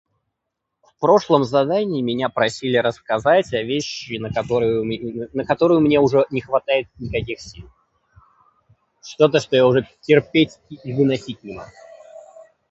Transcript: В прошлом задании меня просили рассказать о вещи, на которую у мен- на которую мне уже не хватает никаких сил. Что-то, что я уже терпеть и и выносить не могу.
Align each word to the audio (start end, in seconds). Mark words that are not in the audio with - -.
В 0.81 0.99
прошлом 0.99 1.43
задании 1.43 2.01
меня 2.01 2.27
просили 2.29 2.75
рассказать 2.77 3.53
о 3.53 3.61
вещи, 3.61 4.13
на 4.17 4.31
которую 4.33 4.81
у 4.81 4.83
мен- 4.83 5.29
на 5.33 5.45
которую 5.45 5.79
мне 5.81 5.99
уже 5.99 6.25
не 6.31 6.41
хватает 6.41 6.87
никаких 6.97 7.39
сил. 7.39 7.69
Что-то, 9.03 9.39
что 9.39 9.55
я 9.55 9.67
уже 9.67 9.87
терпеть 10.01 10.53
и 10.69 10.75
и 10.83 10.93
выносить 10.95 11.43
не 11.43 11.53
могу. 11.53 11.69